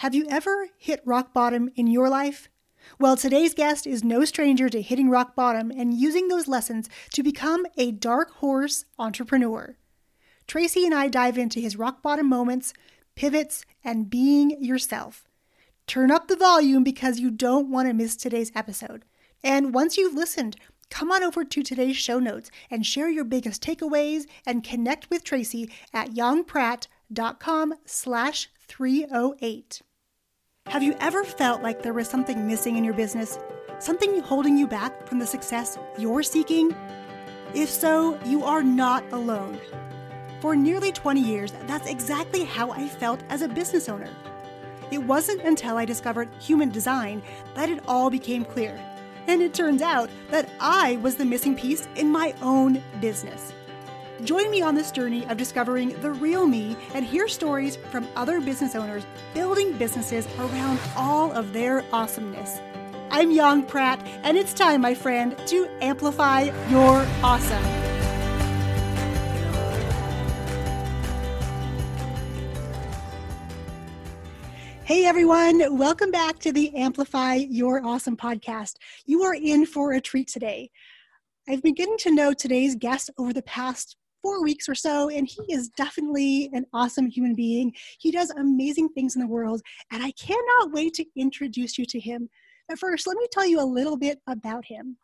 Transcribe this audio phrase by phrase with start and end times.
[0.00, 2.50] Have you ever hit rock bottom in your life?
[2.98, 7.22] Well, today's guest is no stranger to hitting rock bottom and using those lessons to
[7.22, 9.78] become a dark horse entrepreneur.
[10.46, 12.74] Tracy and I dive into his rock bottom moments,
[13.14, 15.24] pivots, and being yourself.
[15.86, 19.02] Turn up the volume because you don't want to miss today's episode.
[19.42, 20.56] And once you've listened,
[20.90, 25.24] come on over to today's show notes and share your biggest takeaways and connect with
[25.24, 26.18] Tracy at
[27.12, 29.82] youngpratt.com slash 308.
[30.66, 33.38] Have you ever felt like there was something missing in your business?
[33.78, 36.74] Something holding you back from the success you're seeking?
[37.54, 39.58] If so, you are not alone.
[40.40, 44.10] For nearly 20 years, that's exactly how I felt as a business owner.
[44.90, 47.22] It wasn't until I discovered human design
[47.54, 48.78] that it all became clear.
[49.28, 53.52] And it turns out that I was the missing piece in my own business.
[54.24, 58.40] Join me on this journey of discovering the real me and hear stories from other
[58.40, 62.58] business owners building businesses around all of their awesomeness.
[63.10, 67.62] I'm Young Pratt, and it's time, my friend, to amplify your awesome.
[74.84, 78.76] Hey everyone, welcome back to the Amplify Your Awesome podcast.
[79.04, 80.70] You are in for a treat today.
[81.46, 83.94] I've been getting to know today's guest over the past
[84.26, 87.72] four weeks or so, and he is definitely an awesome human being.
[88.00, 92.00] He does amazing things in the world, and I cannot wait to introduce you to
[92.00, 92.28] him.
[92.68, 94.96] But first, let me tell you a little bit about him.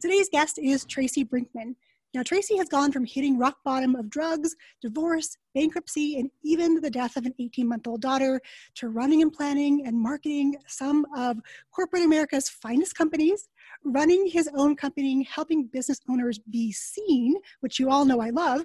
[0.00, 1.74] Today's guest is Tracy Brinkmann.
[2.14, 6.88] Now, Tracy has gone from hitting rock bottom of drugs, divorce, bankruptcy, and even the
[6.88, 8.40] death of an 18 month old daughter
[8.76, 11.38] to running and planning and marketing some of
[11.74, 13.48] corporate America's finest companies,
[13.84, 18.64] running his own company, helping business owners be seen, which you all know I love,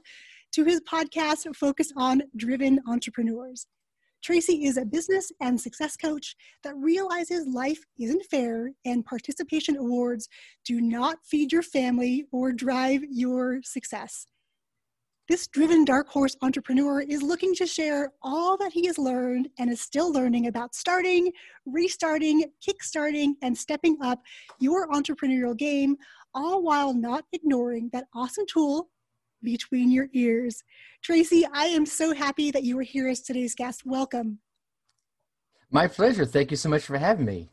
[0.53, 3.67] to his podcast focused on driven entrepreneurs.
[4.23, 10.29] Tracy is a business and success coach that realizes life isn't fair and participation awards
[10.63, 14.25] do not feed your family or drive your success.
[15.29, 19.71] This driven dark horse entrepreneur is looking to share all that he has learned and
[19.71, 21.31] is still learning about starting,
[21.65, 24.21] restarting, kickstarting, and stepping up
[24.59, 25.95] your entrepreneurial game,
[26.33, 28.89] all while not ignoring that awesome tool
[29.41, 30.61] between your ears.
[31.01, 33.83] Tracy, I am so happy that you were here as today's guest.
[33.85, 34.39] Welcome.
[35.71, 36.25] My pleasure.
[36.25, 37.52] Thank you so much for having me.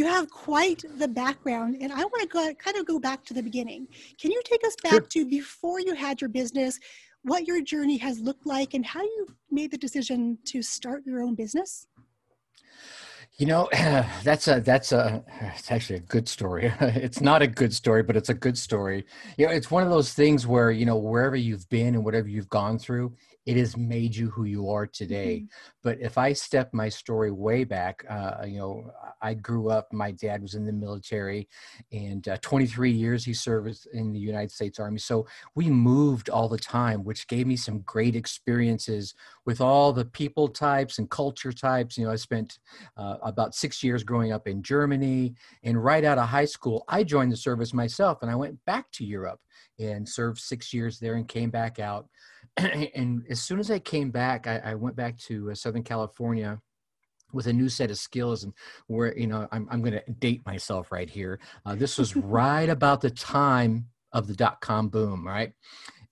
[0.00, 3.34] You have quite the background, and I want to go, kind of go back to
[3.34, 3.86] the beginning.
[4.18, 5.00] Can you take us back sure.
[5.02, 6.78] to before you had your business,
[7.20, 11.20] what your journey has looked like, and how you made the decision to start your
[11.20, 11.86] own business?
[13.36, 15.22] You know, that's a that's a
[15.54, 16.72] it's actually a good story.
[16.80, 19.04] it's not a good story, but it's a good story.
[19.36, 22.26] You know, it's one of those things where you know wherever you've been and whatever
[22.26, 23.14] you've gone through,
[23.46, 25.36] it has made you who you are today.
[25.36, 25.46] Mm-hmm.
[25.82, 28.90] But if I step my story way back, uh, you know,
[29.22, 29.92] I grew up.
[29.92, 31.48] My dad was in the military,
[31.90, 34.98] and uh, 23 years he served in the United States Army.
[34.98, 39.14] So we moved all the time, which gave me some great experiences
[39.46, 41.96] with all the people types and culture types.
[41.96, 42.58] You know, I spent
[42.96, 45.34] uh, about six years growing up in Germany,
[45.64, 48.90] and right out of high school, I joined the service myself, and I went back
[48.92, 49.40] to Europe
[49.78, 52.06] and served six years there and came back out
[52.94, 56.60] and as soon as I came back, I, I went back to uh, Southern California
[57.32, 58.52] with a new set of skills and
[58.88, 61.38] where you know i'm, I'm going to date myself right here.
[61.64, 65.52] Uh, this was right about the time of the dot-com boom right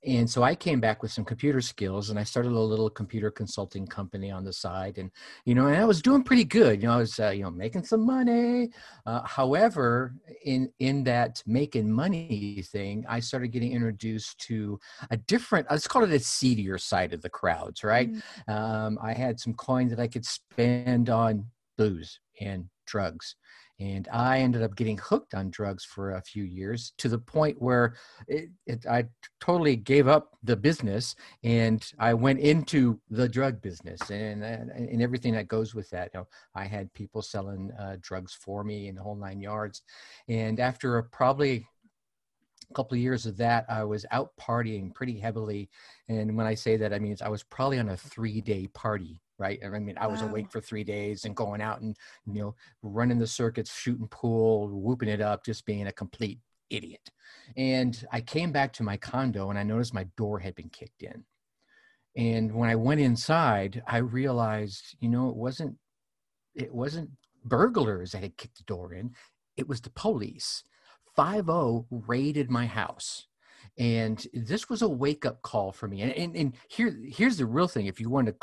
[0.05, 3.33] and so I came back with some computer skills and I started a little computer
[3.33, 4.97] consulting company on the side.
[4.97, 5.11] And,
[5.45, 6.81] you know, and I was doing pretty good.
[6.81, 8.71] You know, I was, uh, you know, making some money.
[9.07, 10.15] Uh, however,
[10.45, 14.79] in, in that making money thing, I started getting introduced to
[15.11, 18.13] a different, let's call it a seedier side of the crowds, right?
[18.13, 18.53] Mm-hmm.
[18.53, 21.45] Um, I had some coin that I could spend on
[21.77, 23.35] booze and drugs
[23.81, 27.61] and I ended up getting hooked on drugs for a few years to the point
[27.63, 27.95] where
[28.27, 29.05] it, it, I
[29.41, 35.03] totally gave up the business and I went into the drug business and and, and
[35.03, 36.11] everything that goes with that.
[36.13, 39.83] You know, I had people selling uh, drugs for me in the whole nine yards,
[40.29, 41.67] and after a, probably
[42.71, 45.71] a couple of years of that, I was out partying pretty heavily.
[46.09, 49.59] And when I say that, I mean I was probably on a three-day party right?
[49.65, 50.29] I mean, I was wow.
[50.29, 51.97] awake for three days and going out and
[52.27, 56.39] you know running the circuits, shooting pool, whooping it up, just being a complete
[56.71, 57.11] idiot.
[57.57, 61.03] And I came back to my condo and I noticed my door had been kicked
[61.03, 61.25] in.
[62.17, 65.77] And when I went inside, I realized, you know, it wasn't
[66.55, 67.11] it wasn't
[67.45, 69.15] burglars that had kicked the door in.
[69.57, 70.65] It was the police.
[71.17, 73.28] 5-0 raided my house
[73.79, 77.47] and this was a wake up call for me and, and, and here here's the
[77.47, 78.35] real thing if you want to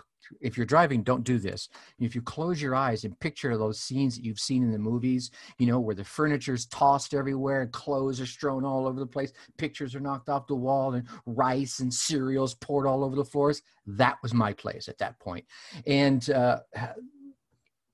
[0.42, 1.70] if you're driving don't do this.
[2.00, 5.32] If you close your eyes and picture those scenes that you've seen in the movies
[5.58, 9.32] you know where the furniture's tossed everywhere and clothes are strewn all over the place
[9.58, 13.62] pictures are knocked off the wall and rice and cereals poured all over the floors
[13.86, 15.46] that was my place at that point.
[15.86, 16.60] And uh,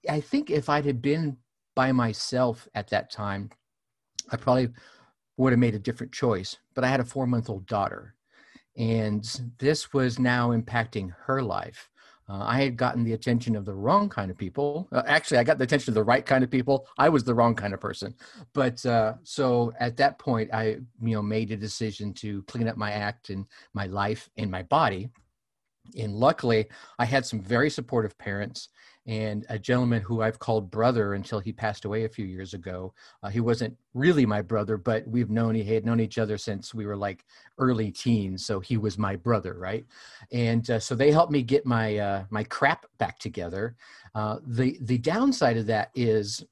[0.09, 1.37] i think if i'd have been
[1.75, 3.49] by myself at that time
[4.31, 4.69] i probably
[5.41, 6.57] would have made a different choice.
[6.75, 8.15] But I had a four month old daughter,
[8.77, 9.23] and
[9.57, 11.89] this was now impacting her life.
[12.29, 14.87] Uh, I had gotten the attention of the wrong kind of people.
[14.91, 16.87] Uh, actually, I got the attention of the right kind of people.
[16.97, 18.13] I was the wrong kind of person.
[18.53, 22.77] But uh, so at that point, I you know made a decision to clean up
[22.77, 25.09] my act and my life and my body.
[25.99, 26.67] And luckily,
[26.99, 28.69] I had some very supportive parents
[29.07, 32.93] and a gentleman who I've called brother until he passed away a few years ago.
[33.23, 36.73] Uh, he wasn't really my brother, but we've known he had known each other since
[36.73, 37.25] we were like
[37.57, 39.85] early teens, so he was my brother, right?
[40.31, 43.75] And uh, so they helped me get my uh, my crap back together.
[44.13, 46.43] Uh, the the downside of that is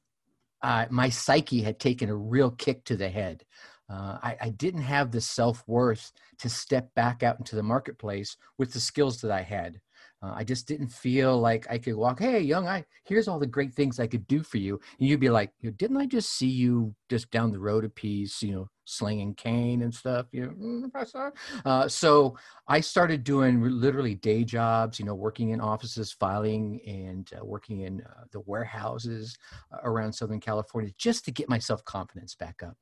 [0.62, 3.46] uh, my psyche had taken a real kick to the head.
[3.90, 8.38] Uh, I, I, didn't have the self worth to step back out into the marketplace
[8.60, 9.82] with the skills that I had.
[10.22, 12.20] Uh, I just didn't feel like I could walk.
[12.20, 15.20] Hey, young, I here's all the great things I could do for you, and you'd
[15.20, 18.70] be like, didn't I just see you just down the road a piece, you know,
[18.86, 21.32] slinging cane and stuff, you know, mm,
[21.66, 22.36] uh, so
[22.68, 27.82] I started doing literally day jobs, you know, working in offices, filing, and uh, working
[27.82, 29.38] in uh, the warehouses
[29.72, 32.76] uh, around Southern California, just to get myself confidence back up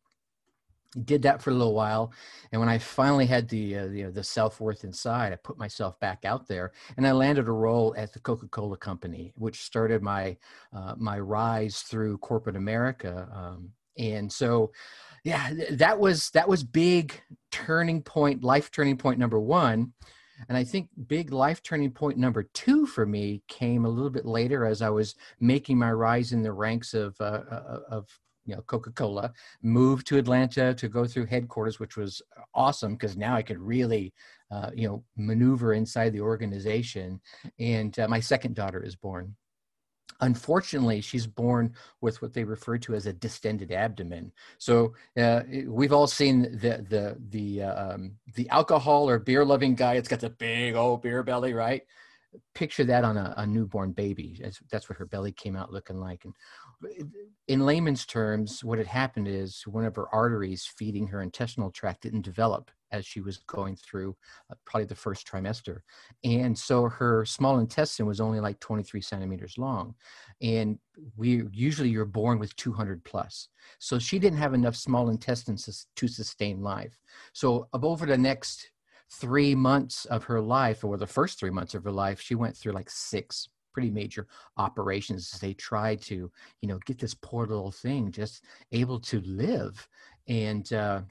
[1.05, 2.11] did that for a little while
[2.51, 6.25] and when i finally had the uh, the, the self-worth inside i put myself back
[6.25, 10.35] out there and i landed a role at the coca-cola company which started my
[10.73, 14.71] uh, my rise through corporate america um, and so
[15.23, 17.19] yeah that was that was big
[17.51, 19.91] turning point life turning point number one
[20.49, 24.25] and I think big life turning point number two for me came a little bit
[24.25, 28.55] later as I was making my rise in the ranks of, uh, uh of you
[28.55, 32.21] know coca-cola moved to atlanta to go through headquarters which was
[32.55, 34.11] awesome because now i could really
[34.51, 37.19] uh, you know maneuver inside the organization.
[37.59, 39.35] And uh, my second daughter is born.
[40.21, 44.31] Unfortunately she's born with what they refer to as a distended abdomen.
[44.57, 49.75] So uh, we've all seen the the the uh, um, the alcohol or beer loving
[49.75, 49.95] guy.
[49.95, 51.83] It's got the big old beer belly right?
[52.53, 54.39] Picture that on a, a newborn baby.
[54.41, 56.23] That's, that's what her belly came out looking like.
[56.25, 56.33] And
[57.47, 62.01] in layman's terms, what had happened is one of her arteries feeding her intestinal tract
[62.01, 64.15] didn't develop as she was going through
[64.49, 65.79] uh, probably the first trimester.
[66.23, 69.95] And so her small intestine was only like 23 centimeters long.
[70.41, 70.79] And
[71.15, 73.49] we usually you're born with 200 plus.
[73.79, 76.97] So she didn't have enough small intestines to sustain life.
[77.33, 78.71] So over the next
[79.11, 82.55] three months of her life, or the first three months of her life, she went
[82.55, 84.25] through like six pretty major
[84.57, 86.31] operations they tried to
[86.61, 89.87] you know get this poor little thing just able to live.
[90.27, 91.01] And uh,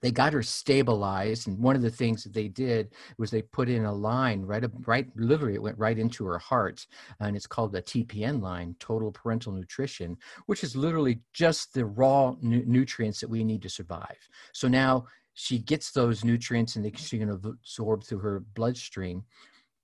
[0.00, 3.68] they got her stabilized and one of the things that they did was they put
[3.68, 6.86] in a line right right literally it went right into her heart
[7.20, 12.34] and it's called the tpn line total parenteral nutrition which is literally just the raw
[12.40, 14.20] nu- nutrients that we need to survive.
[14.52, 19.24] So now she gets those nutrients and they, she can absorb through her bloodstream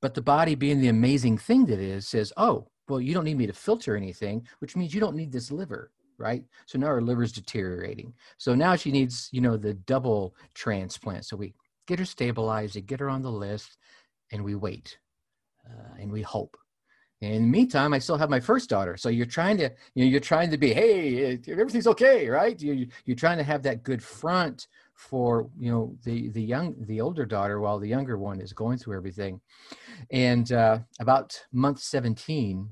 [0.03, 3.25] but the body, being the amazing thing that it is, says, oh, well, you don't
[3.25, 6.45] need me to filter anything, which means you don't need this liver, right?
[6.67, 8.13] So now her liver's deteriorating.
[8.37, 11.25] So now she needs, you know, the double transplant.
[11.25, 11.55] So we
[11.87, 13.79] get her stabilized, get her on the list,
[14.33, 14.99] and we wait
[15.65, 16.57] uh, and we hope.
[17.23, 18.97] In the meantime, I still have my first daughter.
[18.97, 22.61] So you're trying to, you know, you're trying to be, hey, everything's okay, right?
[22.61, 27.01] You, you're trying to have that good front for you know the the young the
[27.01, 29.41] older daughter while the younger one is going through everything
[30.13, 32.69] and uh, about month 17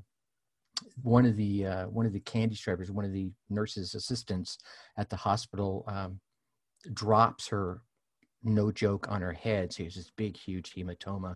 [1.01, 4.59] one of the uh, one of the candy stripers one of the nurses assistants
[4.97, 6.19] at the hospital um,
[6.93, 7.81] drops her
[8.43, 9.73] no joke on her head.
[9.73, 11.35] So it's this big, huge hematoma.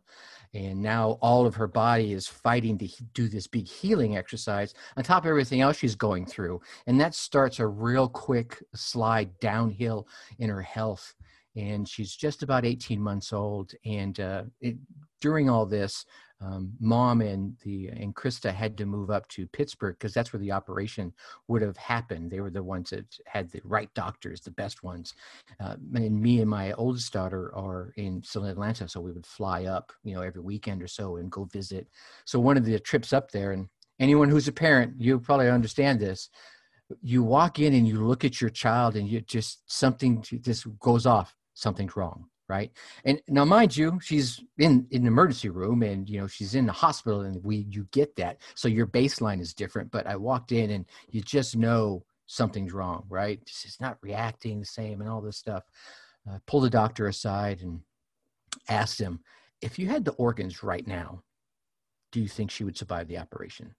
[0.53, 5.03] And now all of her body is fighting to do this big healing exercise on
[5.03, 6.61] top of everything else she's going through.
[6.87, 10.07] And that starts a real quick slide downhill
[10.39, 11.13] in her health.
[11.55, 13.71] And she's just about 18 months old.
[13.85, 14.77] And uh, it,
[15.21, 16.05] during all this,
[16.41, 20.39] um, mom and the and Krista had to move up to Pittsburgh because that's where
[20.39, 21.13] the operation
[21.47, 22.29] would have happened.
[22.29, 25.13] They were the ones that had the right doctors, the best ones.
[25.59, 29.25] Uh, and me and my oldest daughter are in still in Atlanta, so we would
[29.25, 31.87] fly up, you know, every weekend or so and go visit.
[32.25, 33.67] So one of the trips up there, and
[33.99, 36.29] anyone who's a parent, you probably understand this.
[37.01, 41.05] You walk in and you look at your child, and you just something just goes
[41.05, 42.71] off something's wrong right?
[43.03, 46.65] And now mind you she's in in the emergency room and you know she's in
[46.65, 48.37] the hospital and we you get that.
[48.55, 53.05] So your baseline is different but i walked in and you just know something's wrong
[53.09, 53.39] right?
[53.45, 55.63] She's not reacting the same and all this stuff.
[56.29, 57.81] Uh, pulled the doctor aside and
[58.69, 59.19] asked him
[59.61, 61.21] if you had the organs right now
[62.11, 63.75] do you think she would survive the operation?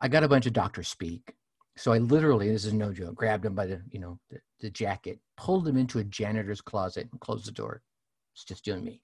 [0.00, 1.34] I got a bunch of doctors speak
[1.78, 4.70] so I literally, this is no joke, grabbed him by the, you know, the, the
[4.70, 7.82] jacket, pulled him into a janitor's closet and closed the door.
[8.34, 9.00] It's just doing me,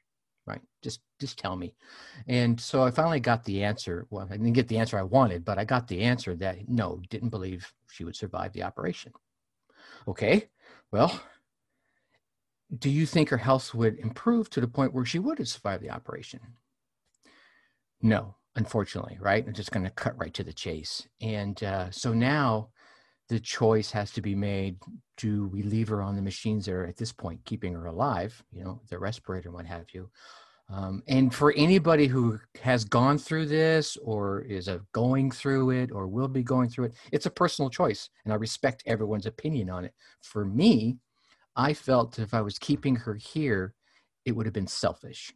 [0.47, 0.61] right?
[0.83, 1.75] Just, just tell me.
[2.27, 4.07] And so I finally got the answer.
[4.11, 7.01] Well, I didn't get the answer I wanted, but I got the answer that no,
[7.11, 9.13] didn't believe she would survive the operation.
[10.09, 10.49] Okay,
[10.91, 11.21] well,
[12.77, 15.83] do you think her health would improve to the point where she would have survived
[15.83, 16.41] the operation?
[18.03, 19.45] No, unfortunately, right?
[19.47, 21.07] I'm just going to cut right to the chase.
[21.21, 22.69] And uh, so now
[23.29, 24.77] the choice has to be made
[25.17, 28.43] do we leave her on the machines that are at this point keeping her alive,
[28.53, 30.11] you know, the respirator and what have you.
[30.71, 35.93] Um, and for anybody who has gone through this or is a going through it
[35.93, 38.09] or will be going through it, it's a personal choice.
[38.25, 39.93] And I respect everyone's opinion on it.
[40.23, 40.99] For me,
[41.55, 43.75] I felt if I was keeping her here,
[44.25, 45.33] it would have been selfish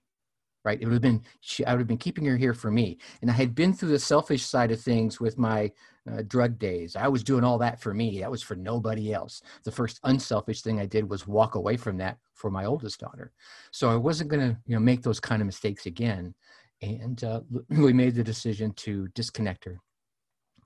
[0.68, 0.78] right?
[0.82, 2.98] It would have been, she, I would have been keeping her here for me.
[3.22, 5.72] And I had been through the selfish side of things with my
[6.10, 6.94] uh, drug days.
[6.94, 8.20] I was doing all that for me.
[8.20, 9.40] That was for nobody else.
[9.64, 13.32] The first unselfish thing I did was walk away from that for my oldest daughter.
[13.70, 16.34] So I wasn't going to, you know, make those kind of mistakes again.
[16.82, 19.80] And uh, we made the decision to disconnect her.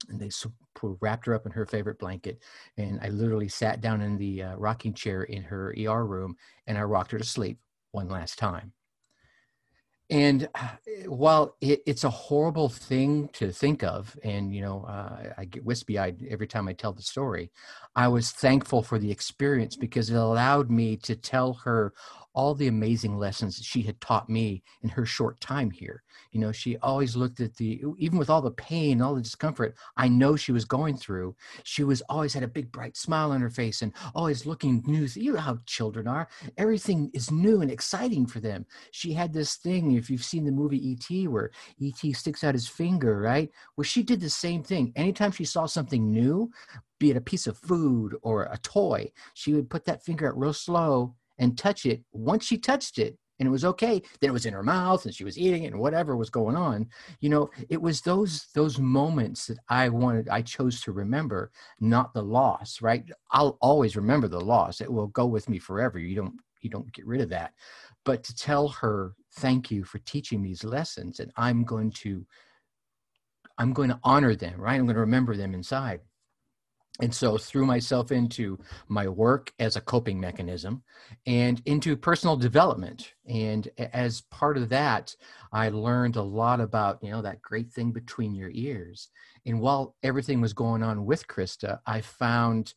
[0.08, 0.30] And they
[1.00, 2.42] wrapped her up in her favorite blanket.
[2.76, 6.34] And I literally sat down in the uh, rocking chair in her ER room
[6.66, 7.60] and I rocked her to sleep
[7.92, 8.72] one last time
[10.12, 10.68] and uh,
[11.06, 15.64] while it, it's a horrible thing to think of and you know uh, i get
[15.64, 17.50] wispy-eyed every time i tell the story
[17.96, 21.94] i was thankful for the experience because it allowed me to tell her
[22.34, 26.02] all the amazing lessons that she had taught me in her short time here.
[26.30, 29.74] You know, she always looked at the, even with all the pain, all the discomfort
[29.96, 33.40] I know she was going through, she was always had a big bright smile on
[33.40, 35.06] her face and always looking new.
[35.14, 36.28] You know how children are.
[36.56, 38.64] Everything is new and exciting for them.
[38.92, 42.12] She had this thing, if you've seen the movie E.T., where E.T.
[42.12, 43.50] sticks out his finger, right?
[43.76, 44.92] Well, she did the same thing.
[44.96, 46.50] Anytime she saw something new,
[46.98, 50.38] be it a piece of food or a toy, she would put that finger out
[50.38, 52.02] real slow and touch it.
[52.12, 55.14] Once she touched it and it was okay, then it was in her mouth and
[55.14, 56.88] she was eating it and whatever was going on.
[57.20, 62.14] You know, it was those those moments that I wanted, I chose to remember, not
[62.14, 63.04] the loss, right?
[63.32, 64.80] I'll always remember the loss.
[64.80, 65.98] It will go with me forever.
[65.98, 67.52] You don't you don't get rid of that.
[68.04, 72.26] But to tell her, thank you for teaching these lessons, and I'm going to
[73.58, 74.74] I'm going to honor them, right?
[74.74, 76.00] I'm going to remember them inside.
[77.00, 80.82] And so threw myself into my work as a coping mechanism
[81.26, 83.14] and into personal development.
[83.26, 85.14] And as part of that
[85.52, 89.08] i learned a lot about you know that great thing between your ears.
[89.46, 92.74] And while everything was going on with krista i found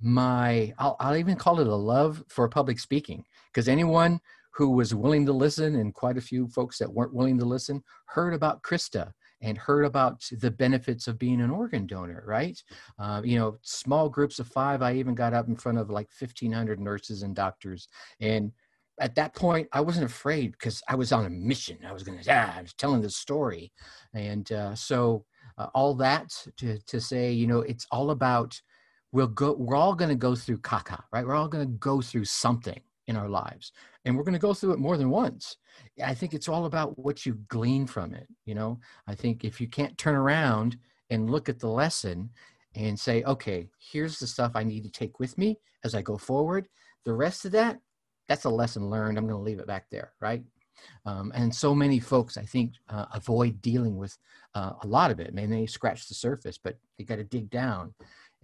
[0.00, 3.24] my i'll, I'll even call it a love for public speaking.
[3.52, 4.20] Because anyone
[4.56, 7.82] who was willing to listen and quite a few folks that weren't willing to listen
[8.06, 12.58] heard about krista and heard about the benefits of being an organ donor, right?
[12.98, 14.80] Uh, you know, small groups of five.
[14.80, 17.86] I even got up in front of like 1,500 nurses and doctors.
[18.18, 18.52] And
[18.98, 21.78] at that point, I wasn't afraid because I was on a mission.
[21.86, 23.72] I was going to, yeah, I was telling this story.
[24.14, 25.26] And uh, so,
[25.58, 28.58] uh, all that to, to say, you know, it's all about,
[29.12, 31.26] we'll go, we're all going to go through caca, right?
[31.26, 33.72] We're all going to go through something in our lives
[34.06, 35.56] and we're going to go through it more than once.
[36.02, 38.80] I think it's all about what you glean from it you know?
[39.06, 40.78] I think if you can't turn around
[41.10, 42.30] and look at the lesson
[42.74, 46.18] and say okay here's the stuff i need to take with me as i go
[46.18, 46.68] forward
[47.04, 47.78] the rest of that
[48.28, 49.16] that's a lesson learned.
[49.16, 50.42] I'm going to leave it back there right?
[51.04, 54.16] Um, and so many folks i think uh, avoid dealing with
[54.54, 55.28] uh, a lot of it.
[55.28, 57.94] I mean they scratch the surface but they got to dig down.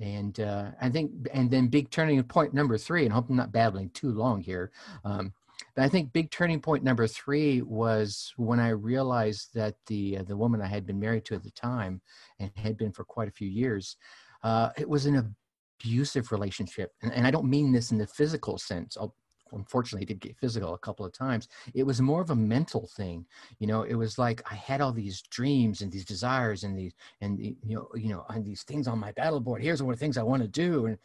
[0.00, 3.36] And uh, I think, and then big turning point number three, and I hope I'm
[3.36, 4.72] not babbling too long here.
[5.04, 5.32] Um,
[5.74, 10.22] but I think big turning point number three was when I realized that the uh,
[10.22, 12.00] the woman I had been married to at the time
[12.38, 13.96] and had been for quite a few years,
[14.42, 15.34] uh, it was an
[15.80, 18.96] abusive relationship, and, and I don't mean this in the physical sense.
[18.96, 19.14] I'll
[19.52, 21.48] unfortunately did get physical a couple of times.
[21.74, 23.26] It was more of a mental thing.
[23.58, 26.94] You know it was like i had all these dreams and these desires and these
[27.20, 29.62] and the, you know you know and these things on my battle board.
[29.62, 30.86] Here's what things i want to do.
[30.86, 30.98] And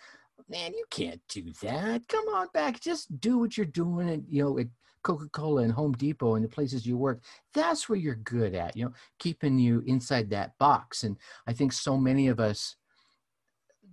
[0.50, 2.08] man you can't do that.
[2.08, 2.80] Come on back.
[2.80, 4.68] Just do what you're doing and you know at
[5.04, 7.22] coca-cola and home depot and the places you work.
[7.54, 11.04] That's where you're good at you know keeping you inside that box.
[11.04, 12.76] And i think so many of us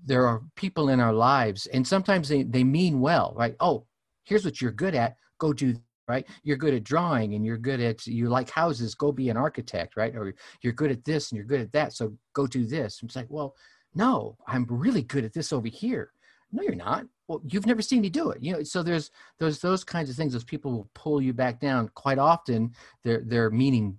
[0.06, 3.56] there are people in our lives and sometimes they, they mean well right?
[3.60, 3.86] Oh
[4.24, 5.16] here's what you're good at.
[5.38, 5.74] Go do
[6.06, 6.26] right?
[6.42, 8.94] You're good at drawing and you're good at you like houses.
[8.94, 10.14] Go be an architect right?
[10.14, 13.00] Or you're good at this and you're good at that so go do this.
[13.00, 13.54] And it's like well
[13.96, 16.10] no i'm really good at this over here
[16.54, 17.04] no you're not.
[17.28, 18.42] Well you've never seen me do it.
[18.42, 21.60] You know so there's there's those kinds of things those people will pull you back
[21.60, 22.72] down quite often.
[23.02, 23.98] They're they're meaning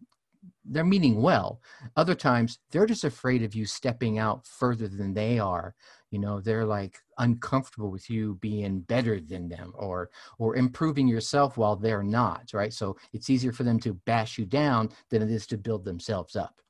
[0.63, 1.61] they're meaning well.
[1.95, 5.75] Other times they're just afraid of you stepping out further than they are.
[6.11, 10.09] You know they're like uncomfortable with you being better than them or
[10.39, 12.73] or improving yourself while they're not right?
[12.73, 16.35] So it's easier for them to bash you down than it is to build themselves
[16.35, 16.61] up.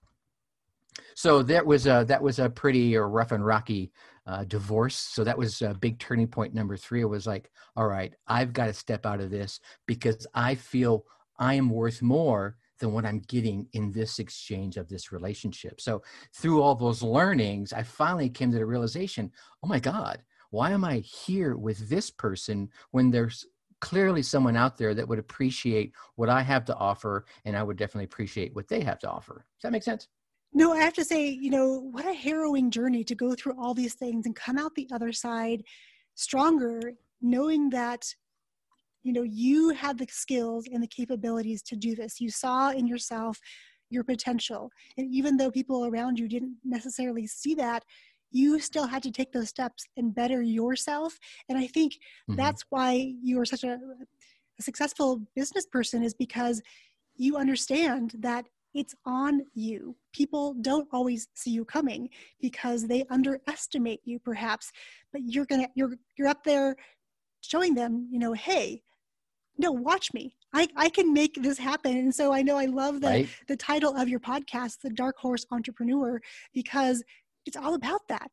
[1.13, 3.91] So that was a that was a pretty rough and rocky
[4.27, 7.87] uh, divorce so that was a big turning point number three it was like all
[7.87, 11.05] right i've got to step out of this because i feel
[11.37, 15.79] i am worth more than what I'm getting in this exchange of this relationship.
[15.79, 16.03] So
[16.33, 19.31] through all those learnings, I finally came to the realization,
[19.63, 23.45] oh my God, why am I here with this person when there's
[23.81, 27.77] clearly someone out there that would appreciate what I have to offer and I would
[27.77, 29.45] definitely appreciate what they have to offer.
[29.57, 30.07] Does that make sense?
[30.55, 33.73] No, I have to say, you know, what a harrowing journey to go through all
[33.73, 35.63] these things and come out the other side
[36.15, 38.05] stronger, knowing that
[39.03, 42.87] you know you had the skills and the capabilities to do this you saw in
[42.87, 43.39] yourself
[43.91, 47.83] your potential and even though people around you didn't necessarily see that
[48.31, 51.19] you still had to take those steps and better yourself
[51.49, 52.35] and i think mm-hmm.
[52.35, 53.77] that's why you are such a,
[54.59, 56.61] a successful business person is because
[57.15, 58.45] you understand that
[58.75, 59.95] it's on you.
[60.13, 62.09] People don't always see you coming
[62.41, 64.71] because they underestimate you perhaps,
[65.11, 66.75] but you're going to you're you're up there
[67.41, 68.83] showing them, you know, hey,
[69.57, 73.01] no watch me i i can make this happen and so i know i love
[73.01, 73.29] the right.
[73.47, 76.19] the title of your podcast the dark horse entrepreneur
[76.53, 77.03] because
[77.45, 78.29] it's all about that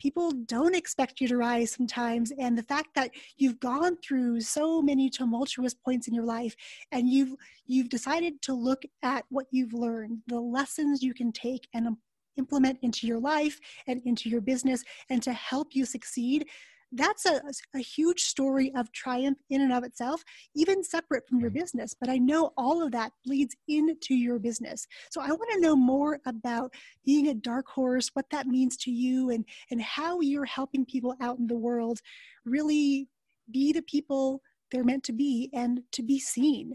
[0.00, 4.82] people don't expect you to rise sometimes and the fact that you've gone through so
[4.82, 6.54] many tumultuous points in your life
[6.92, 7.34] and you've
[7.66, 11.96] you've decided to look at what you've learned the lessons you can take and
[12.36, 16.46] implement into your life and into your business and to help you succeed
[16.94, 17.40] that's a,
[17.74, 20.22] a huge story of triumph in and of itself,
[20.54, 21.94] even separate from your business.
[21.98, 24.86] But I know all of that bleeds into your business.
[25.10, 26.72] So I want to know more about
[27.04, 31.14] being a dark horse, what that means to you, and, and how you're helping people
[31.20, 32.00] out in the world
[32.44, 33.08] really
[33.50, 36.74] be the people they're meant to be and to be seen.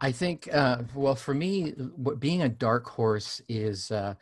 [0.00, 1.74] I think, uh, well, for me,
[2.18, 4.14] being a dark horse is uh,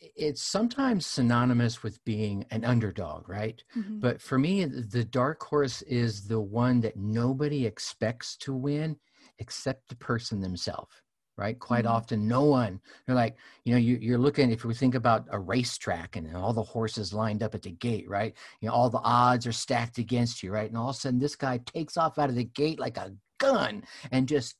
[0.00, 3.62] it's sometimes synonymous with being an underdog, right?
[3.76, 4.00] Mm-hmm.
[4.00, 8.96] But for me, the dark horse is the one that nobody expects to win
[9.38, 11.02] except the person themselves
[11.40, 11.58] right?
[11.58, 11.94] Quite mm-hmm.
[11.94, 12.78] often, no one.
[13.08, 14.50] You're like, you know, you, are looking.
[14.50, 18.06] If we think about a racetrack and all the horses lined up at the gate,
[18.10, 18.36] right?
[18.60, 20.68] You know, all the odds are stacked against you, right?
[20.68, 23.14] And all of a sudden, this guy takes off out of the gate like a
[23.38, 23.82] gun
[24.12, 24.54] and just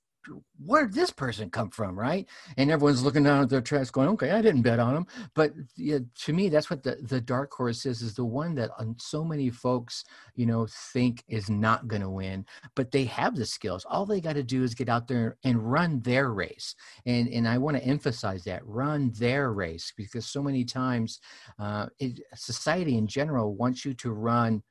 [0.65, 2.29] where did this person come from right?
[2.57, 5.53] And everyone's looking down at their tracks going okay i didn't bet on him but
[5.77, 8.97] yeah, to me that's what the, the dark horse is is the one that um,
[8.99, 10.05] so many folks
[10.35, 13.85] you know think is not going to win but they have the skills.
[13.89, 16.75] All they got to do is get out there and run their race.
[17.07, 21.21] And and i want to emphasize that run their race because so many times
[21.59, 24.63] uh, it, society in general wants you to run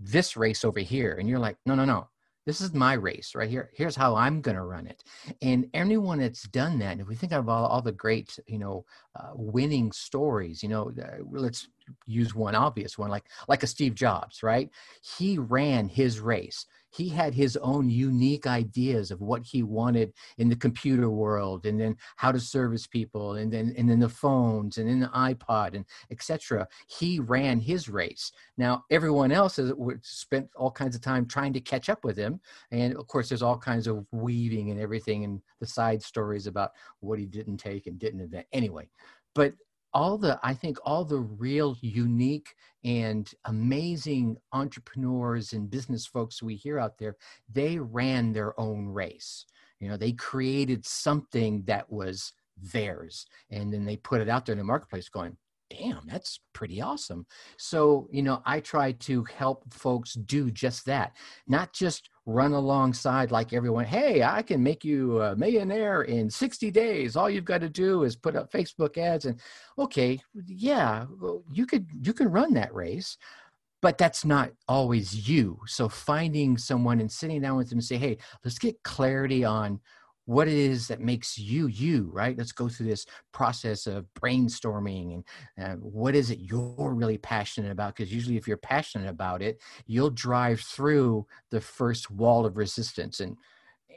[0.00, 2.08] this race over here and you're like no no no
[2.48, 5.04] this is my race right here here's how i'm going to run it.
[5.42, 8.86] And anyone that's done that if we think of all, all the great you know
[9.14, 11.68] uh, winning stories you know uh, let's
[12.06, 14.70] use one obvious one like like a steve jobs right?
[15.18, 20.48] He ran his race he had his own unique ideas of what he wanted in
[20.48, 24.78] the computer world and then how to service people and then and then the phones
[24.78, 28.32] and then the ipod and etc he ran his race.
[28.56, 29.72] Now everyone else has
[30.02, 32.40] spent all kinds of time trying to catch up with him.
[32.70, 36.72] And of course there's all kinds of weaving and everything and the side stories about
[37.00, 38.46] what he didn't take and didn't invent.
[38.52, 38.88] Anyway
[39.34, 39.52] but
[39.94, 46.54] all the i think all the real unique and amazing entrepreneurs and business folks we
[46.54, 47.16] hear out there
[47.52, 49.46] they ran their own race
[49.80, 52.32] you know they created something that was
[52.72, 55.36] theirs and then they put it out there in the marketplace going
[55.70, 57.26] damn, that's pretty awesome.
[57.56, 61.12] So, you know, I try to help folks do just that,
[61.46, 66.70] not just run alongside like everyone, hey, I can make you a millionaire in 60
[66.70, 67.16] days.
[67.16, 69.40] All you've got to do is put up Facebook ads and
[69.78, 71.06] okay, yeah,
[71.50, 73.16] you could you can run that race.
[73.80, 75.60] But that's not always you.
[75.66, 79.80] So finding someone and sitting down with them and say, hey, let's get clarity on
[80.28, 82.36] what it is that makes you you right?
[82.36, 85.22] Let's go through this process of brainstorming
[85.56, 87.96] and uh, what is it you're really passionate about?
[87.96, 93.20] Because usually if you're passionate about it you'll drive through the first wall of resistance
[93.20, 93.38] and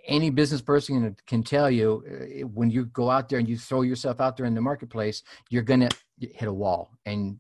[0.08, 3.82] any business person can tell you uh, when you go out there and you throw
[3.82, 7.38] yourself out there in the marketplace you're going to hit a wall and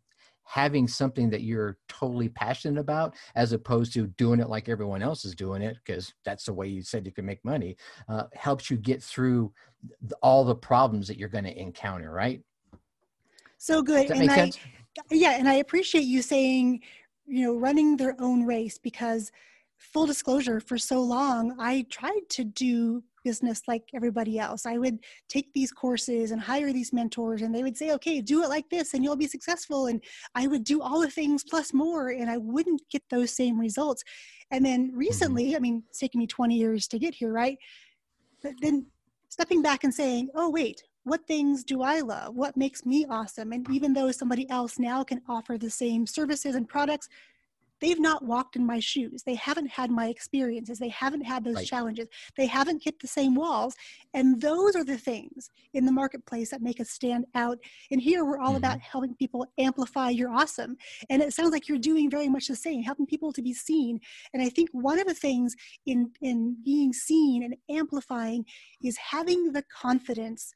[0.51, 5.23] having something that you're totally passionate about as opposed to doing it like everyone else
[5.23, 7.73] is doing it because that's the way you said you can make money
[8.09, 9.49] uh, helps you get through
[10.21, 12.41] all the problems that you're going to encounter right
[13.57, 14.59] so good and I, sense?
[15.09, 16.81] yeah and i appreciate you saying
[17.25, 19.31] you know running their own race because
[19.93, 24.65] full disclosure for so long i tried to do business like everybody else.
[24.65, 28.43] I would take these courses and hire these mentors, and they would say, okay, do
[28.43, 29.87] it like this and you'll be successful.
[29.87, 30.03] And
[30.35, 34.03] I would do all the things plus more, and I wouldn't get those same results.
[34.51, 34.97] And then mm-hmm.
[34.97, 37.57] recently, I mean, it's taken me 20 years to get here, right?
[38.41, 38.87] But then
[39.29, 42.35] stepping back and saying, oh, wait, what things do I love?
[42.35, 43.53] What makes me awesome?
[43.53, 47.07] And even though somebody else now can offer the same services and products,
[47.81, 49.23] they've not walked in my shoes.
[49.23, 50.79] They haven't had my experiences.
[50.79, 51.67] They haven't had those right.
[51.67, 52.07] challenges.
[52.37, 53.75] They haven't hit the same walls.
[54.13, 57.57] And those are the things in the marketplace that make us stand out.
[57.91, 58.57] And here we're all mm-hmm.
[58.57, 60.77] about helping people amplify your awesome.
[61.09, 63.99] And it sounds like you're doing very much the same, helping people to be seen.
[64.33, 68.45] And I think one of the things in, in being seen and amplifying
[68.83, 70.53] is having the confidence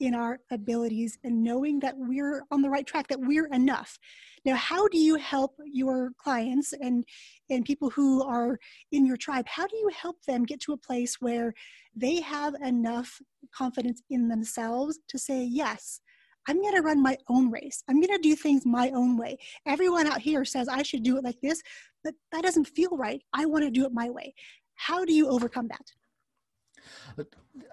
[0.00, 3.98] in our abilities and knowing that we're on the right track, that we're enough.
[4.44, 7.04] Now, how do you help your clients and,
[7.50, 8.58] and people who are
[8.92, 9.46] in your tribe?
[9.48, 11.54] How do you help them get to a place where
[11.94, 13.20] they have enough
[13.54, 16.00] confidence in themselves to say, yes,
[16.48, 17.82] I'm going to run my own race.
[17.88, 19.36] I'm going to do things my own way.
[19.66, 21.60] Everyone out here says I should do it like this,
[22.04, 23.20] but that doesn't feel right.
[23.32, 24.34] I want to do it my way.
[24.76, 25.90] How do you overcome that?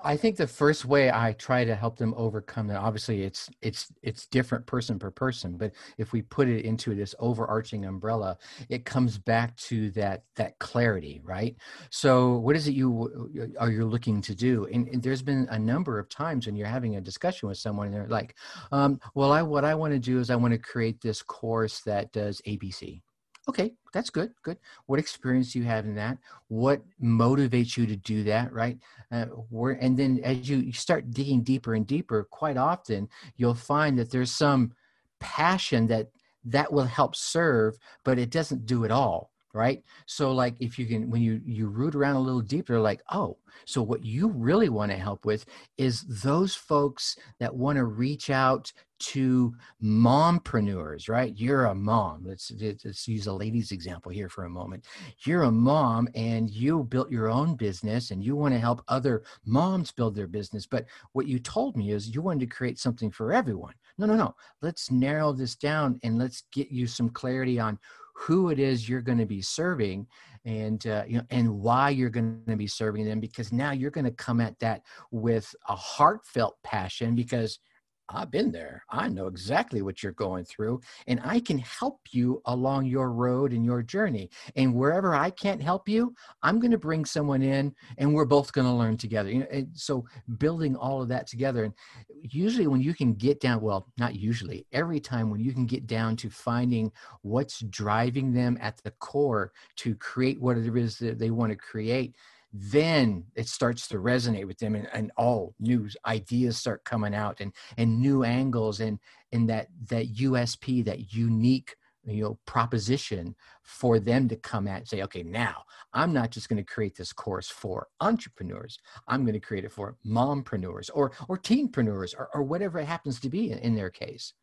[0.04, 3.92] I think the first way I try to help them overcome that, obviously it's it's
[4.02, 8.38] it's different person per person, but if we put it into this overarching umbrella,
[8.70, 11.56] it comes back to that that clarity, right?
[11.90, 14.68] So what is it you are you looking to do?
[14.72, 17.88] And, and there's been a number of times when you're having a discussion with someone
[17.88, 18.36] and they're like,
[18.72, 21.82] um, well, I what I want to do is I want to create this course
[21.82, 23.02] that does ABC
[23.48, 24.58] okay that's good good.
[24.88, 26.18] What experience do you have in that?
[26.48, 28.78] What motivates you to do that right?
[29.12, 33.54] Uh, where, and then as you, you start digging deeper and deeper quite often you'll
[33.54, 34.74] find that there's some
[35.20, 36.10] passion that
[36.46, 39.84] that will help serve but it doesn't do it all right?
[40.06, 43.38] So like if you can when you you root around a little deeper like oh
[43.66, 45.46] so what you really want to help with
[45.78, 51.34] is those folks that want to reach out to mompreneurs right?
[51.36, 52.24] You're a mom.
[52.26, 54.86] Let's let's use a lady's example here for a moment.
[55.26, 59.24] You're a mom and you built your own business and you want to help other
[59.46, 63.12] moms build their business but what you told me is you wanted to create something
[63.12, 63.74] for everyone.
[63.98, 64.36] No no no.
[64.62, 67.78] Let's narrow this down and let's get you some clarity on
[68.14, 70.08] who it is you're going to be serving
[70.46, 73.92] and uh, you know and why you're going to be serving them because now you're
[73.92, 77.60] going to come at that with a heartfelt passion because
[78.10, 78.84] I've been there.
[78.90, 83.54] I know exactly what you're going through, and I can help you along your road
[83.54, 84.30] and your journey.
[84.56, 88.52] And wherever I can't help you, I'm going to bring someone in, and we're both
[88.52, 89.30] going to learn together.
[89.30, 90.06] You know, and so
[90.38, 91.74] building all of that together, and
[92.22, 95.88] usually when you can get down, well, not usually, every time when you can get
[95.88, 101.20] down to finding what's driving them at the core to create what it is that
[101.20, 102.16] they want to create,
[102.54, 107.42] then it starts to resonate with them and, and all new ideas start coming out
[107.42, 109.00] and and new angles and
[109.32, 114.88] and that that usp that unique you know proposition for them to come at and
[114.88, 115.64] say okay now
[115.94, 118.78] i'm not just going to create this course for entrepreneurs.
[119.08, 123.20] I'm going to create it for mompreneurs or or teenpreneurs or, or whatever it happens
[123.22, 124.34] to be in, in their case.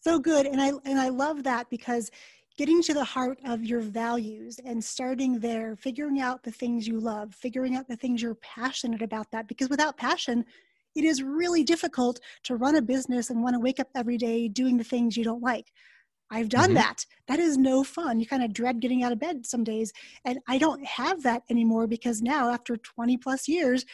[0.00, 2.10] So good and i and i love that because
[2.58, 6.98] getting to the heart of your values and starting there, figuring out the things you
[6.98, 9.46] love, figuring out the things you're passionate about that.
[9.46, 10.44] Because without passion,
[10.96, 14.48] it is really difficult to run a business and want to wake up every day
[14.48, 15.72] doing the things you don't like.
[16.30, 16.74] I've done mm-hmm.
[16.74, 17.06] that.
[17.28, 18.18] That is no fun.
[18.18, 19.92] You kind of dread getting out of bed some days.
[20.24, 23.86] And I don't have that anymore because now, after 20 plus years,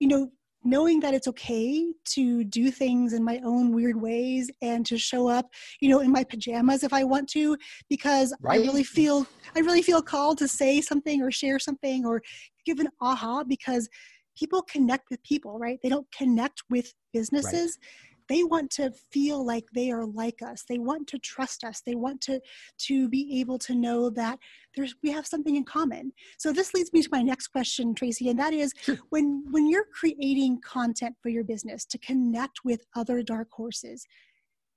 [0.00, 0.32] you know,
[0.64, 5.28] knowing that it's okay to do things in my own weird ways and to show
[5.28, 5.46] up
[5.80, 7.56] you know in my pajamas if i want to
[7.88, 8.60] because right.
[8.60, 12.22] i really feel i really feel called to say something or share something or
[12.64, 13.88] give an aha because
[14.36, 18.11] people connect with people right they don't connect with businesses right.
[18.28, 20.64] They want to feel like they are like us.
[20.68, 21.82] They want to trust us.
[21.84, 22.40] They want to
[22.86, 24.38] to be able to know that
[24.76, 26.12] there's we have something in common.
[26.38, 28.98] So this leads me to my next question tracy and that is sure.
[29.10, 34.06] when when you're creating content for your business to connect with other dark horses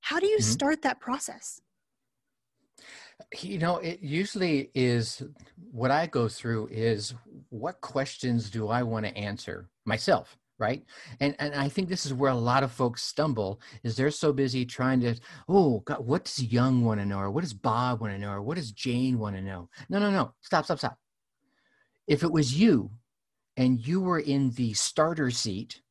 [0.05, 0.51] how do you mm-hmm.
[0.51, 1.61] start that process?
[3.41, 5.23] You know it usually is
[5.71, 7.13] what i go through is
[7.49, 10.83] what questions do i want to answer myself right?
[11.19, 14.31] And and i think this is where a lot of folks stumble is they're so
[14.31, 15.15] busy trying to
[15.49, 17.19] oh god what does young want to know?
[17.19, 18.31] Or what does bob want to know?
[18.31, 19.69] Or what does jane want to know?
[19.89, 20.33] No no no.
[20.41, 20.97] Stop stop stop.
[22.07, 22.91] If it was you
[23.57, 25.81] and you were in the starter seat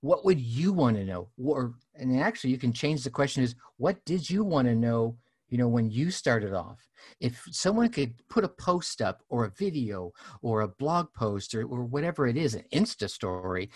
[0.00, 1.28] what would you want to know?
[1.42, 5.16] Or and actually you can change the question is what did you want to know
[5.48, 6.88] you know when you started off
[7.20, 11.62] if someone could put a post up or a video or a blog post or,
[11.62, 13.70] or whatever it is an insta story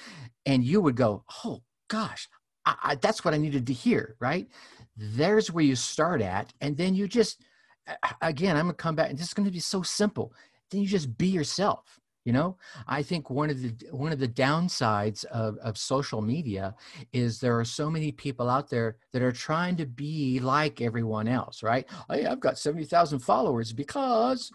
[0.46, 2.28] and you would go oh gosh
[2.64, 4.46] I, I, that's what i needed to hear right?
[4.96, 7.42] There's where you start at and then you just
[8.20, 10.32] again i'm gonna come back and this is gonna be so simple.
[10.70, 12.56] Then you just be yourself you know?
[12.86, 16.74] I think one of the one of the downsides of, of social media
[17.12, 21.28] is there are so many people out there that are trying to be like everyone
[21.28, 21.86] else right?
[22.10, 24.50] Hey, i've got 70000 followers because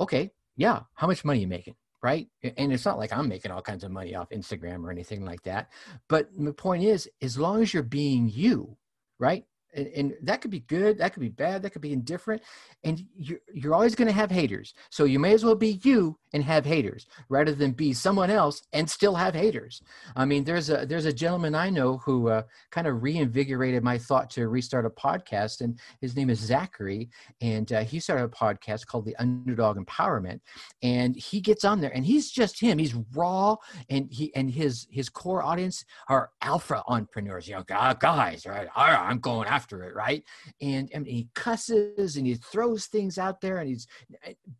[0.00, 2.28] okay yeah how much money you making right?
[2.56, 5.42] And it's not like i'm making all kinds of money off instagram or anything like
[5.42, 5.70] that
[6.08, 8.76] but the point is as long as you're being you
[9.18, 12.42] right and, and, that could be good that could be bad that could be indifferent
[12.84, 14.74] and you're, you're always going to have haters.
[14.90, 18.62] So you may as well be you and have haters rather than be someone else
[18.72, 19.82] and still have haters.
[20.14, 23.98] I mean there's a there's a gentleman i know who uh, kind of reinvigorated my
[23.98, 27.08] thought to restart a podcast and his name is zachary
[27.40, 30.40] and uh, he started a podcast called the underdog empowerment
[30.82, 32.78] and he gets on there and he's just him.
[32.78, 33.56] He's raw
[33.90, 37.48] and he and his his core audience are alpha entrepreneurs.
[37.48, 37.64] You know
[37.98, 40.22] guys right i'm going after after it, right?
[40.60, 43.86] And, and he cusses and he throws things out there and he's,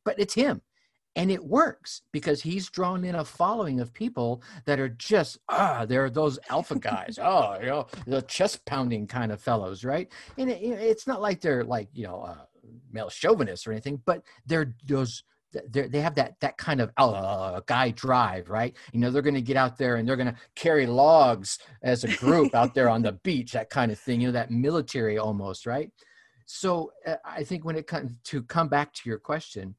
[0.04, 0.62] but it's him.
[1.14, 5.86] And it works because he's drawn in a following of people that are just, ah,
[5.88, 7.18] they're those alpha guys.
[7.22, 10.12] oh, you know, the chest pounding kind of fellows, right?
[10.36, 12.44] And it, it's not like they're like, you know, uh,
[12.92, 17.90] male chauvinists or anything, but they're those they have that that kind of uh, guy
[17.90, 18.76] drive, right?
[18.92, 22.04] You know, they're going to get out there and they're going to carry logs as
[22.04, 24.20] a group out there on the beach, that kind of thing.
[24.20, 25.90] You know, that military almost, right?
[26.46, 29.74] So uh, I think when it comes to come back to your question,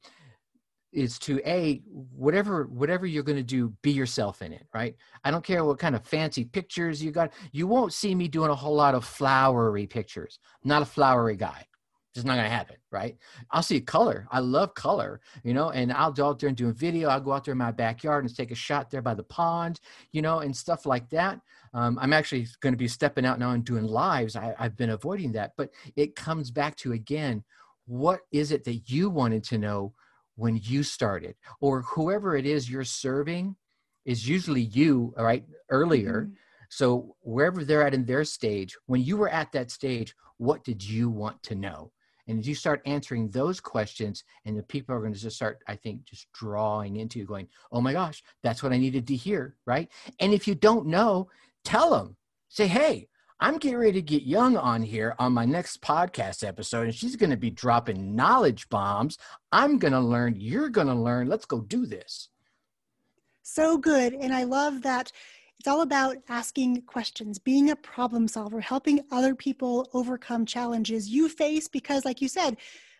[0.92, 5.30] is to a whatever whatever you're going to do be yourself in it right i
[5.30, 8.54] don't care what kind of fancy pictures you got you won't see me doing a
[8.54, 11.66] whole lot of flowery pictures I'm not a flowery guy
[12.14, 13.16] just not gonna happen, right?
[13.50, 14.26] I'll see color.
[14.30, 17.08] I love color, you know, and I'll go out there and do a video.
[17.08, 19.80] I'll go out there in my backyard and take a shot there by the pond,
[20.12, 21.40] you know, and stuff like that.
[21.74, 24.36] Um, I'm actually going to be stepping out now and doing lives.
[24.36, 27.44] I, I've been avoiding that, but it comes back to again,
[27.86, 29.92] what is it that you wanted to know
[30.36, 33.56] when you started, or whoever it is you're serving
[34.04, 35.44] is usually you, right?
[35.68, 36.22] Earlier.
[36.22, 36.32] Mm-hmm.
[36.70, 40.86] So wherever they're at in their stage, when you were at that stage, what did
[40.86, 41.90] you want to know?
[42.28, 45.60] And as you start answering those questions, and the people are going to just start,
[45.66, 49.16] I think, just drawing into you, going, oh my gosh, that's what I needed to
[49.16, 49.88] hear, right?
[50.20, 51.28] And if you don't know,
[51.64, 52.16] tell them,
[52.48, 53.08] say, hey,
[53.40, 57.16] I'm getting ready to get Young on here on my next podcast episode, and she's
[57.16, 59.16] going to be dropping knowledge bombs.
[59.52, 61.28] I'm going to learn, you're going to learn.
[61.28, 62.28] Let's go do this.
[63.42, 64.12] So good.
[64.12, 65.12] And I love that
[65.58, 71.28] it's all about asking questions, being a problem solver, helping other people overcome challenges you
[71.28, 72.56] face because, like you said,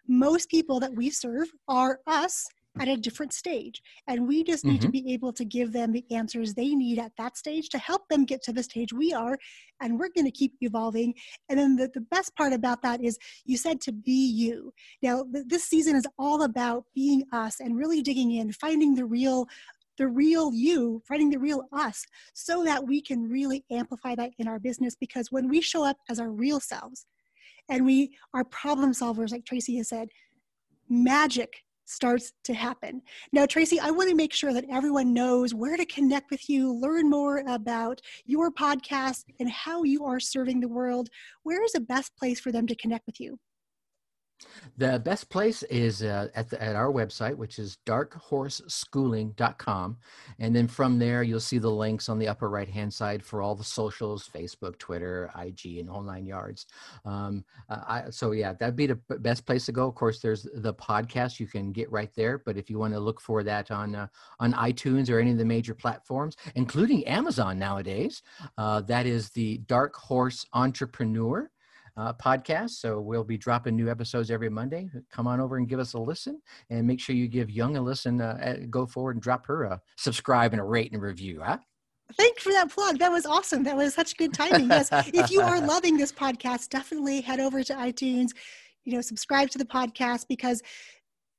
[0.08, 2.48] most people that we serve are us
[2.80, 3.82] at a different stage.
[4.06, 4.86] And we just need mm-hmm.
[4.86, 8.08] to be able to give them the answers they need at that stage to help
[8.08, 9.38] them get to the stage we are.
[9.80, 11.14] And we're going to keep evolving.
[11.48, 14.72] And then the, the best part about that is you said to be you.
[15.02, 19.06] Now, th- this season is all about being us and really digging in, finding the
[19.06, 19.48] real
[19.98, 24.48] the real you, finding the real us, so that we can really amplify that in
[24.48, 24.96] our business.
[24.98, 27.06] Because when we show up as our real selves
[27.68, 30.08] and we are problem solvers, like Tracy has said,
[30.88, 33.00] magic starts to happen.
[33.32, 36.72] Now, Tracy, I want to make sure that everyone knows where to connect with you,
[36.72, 41.08] learn more about your podcast and how you are serving the world.
[41.44, 43.38] Where is the best place for them to connect with you?
[44.76, 49.96] The best place is uh, at, the, at our website, which is darkhorseschooling.com.
[50.38, 53.42] And then from there, you'll see the links on the upper right hand side for
[53.42, 56.66] all the socials Facebook, Twitter, IG, and whole nine yards.
[57.04, 59.88] Um, uh, I, so, yeah, that'd be the best place to go.
[59.88, 62.38] Of course, there's the podcast you can get right there.
[62.38, 64.06] But if you want to look for that on, uh,
[64.38, 68.22] on iTunes or any of the major platforms, including Amazon nowadays,
[68.56, 71.50] uh, that is the Dark Horse Entrepreneur
[71.98, 72.70] uh, podcast.
[72.70, 74.88] So we'll be dropping new episodes every Monday.
[75.10, 77.82] Come on over and give us a listen, and make sure you give Young a
[77.82, 78.20] listen.
[78.20, 81.42] Uh, go forward and drop her a subscribe and a rate and a review.
[81.44, 81.58] Huh?
[82.16, 82.98] Thanks for that plug.
[82.98, 83.64] That was awesome.
[83.64, 84.70] That was such good timing.
[84.70, 88.30] Yes, if you are loving this podcast, definitely head over to iTunes.
[88.84, 90.62] You know, subscribe to the podcast because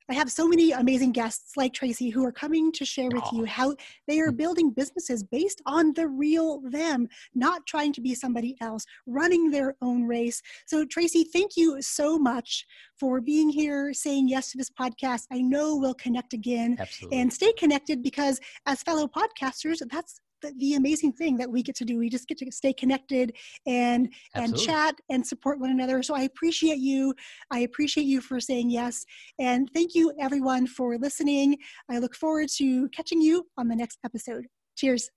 [0.09, 3.45] I have so many amazing guests like Tracy who are coming to share with you
[3.45, 3.75] how
[4.07, 8.85] they are building businesses based on the real them, not trying to be somebody else,
[9.05, 10.41] running their own race.
[10.65, 12.65] So, Tracy, thank you so much
[12.99, 15.25] for being here, saying yes to this podcast.
[15.31, 17.19] I know we'll connect again Absolutely.
[17.19, 21.75] and stay connected because, as fellow podcasters, that's the, the, amazing thing that we get
[21.75, 21.97] to do.
[21.97, 24.59] We just get to stay connected and Absolutely.
[24.59, 26.01] and chat and support one another.
[26.03, 27.13] So I appreciate you.
[27.51, 29.05] I appreciate you for saying yes.
[29.39, 31.57] And thank you everyone for listening.
[31.89, 34.45] I look forward to catching you on the next episode.
[34.75, 35.09] Cheers.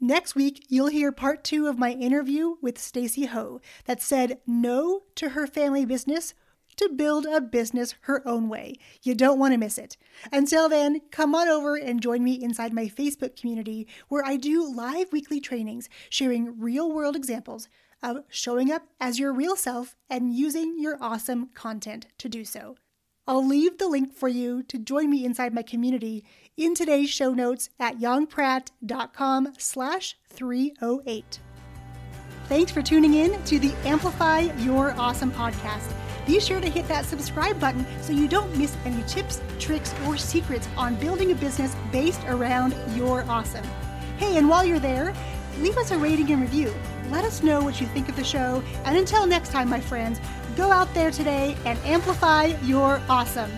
[0.00, 5.04] Next week, you'll hear part two of my interview with Stacy Ho that said no
[5.14, 6.34] to her family business
[6.76, 8.74] to build a business her own way.
[9.02, 9.96] You don't want to miss it.
[10.32, 14.64] Until then, come on over and join me inside my Facebook community where I do
[14.64, 17.68] live weekly trainings sharing real world examples
[18.02, 22.76] of showing up as your real self and using your awesome content to do so.
[23.26, 26.24] I'll leave the link for you to join me inside my community
[26.56, 31.40] in today's show notes at youngpratt.com slash 308.
[32.48, 35.90] Thanks for tuning in to the Amplify Your Awesome podcast.
[36.26, 40.16] Be sure to hit that subscribe button so you don't miss any tips, tricks, or
[40.16, 43.64] secrets on building a business based around your awesome.
[44.16, 45.14] Hey, and while you're there,
[45.58, 46.72] leave us a rating and review.
[47.10, 48.62] Let us know what you think of the show.
[48.84, 50.20] And until next time, my friends,
[50.56, 53.50] go out there today and amplify your awesome.